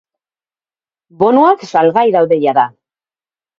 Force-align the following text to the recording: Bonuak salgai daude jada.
Bonuak 1.19 1.67
salgai 1.73 2.07
daude 2.19 2.43
jada. 2.47 2.67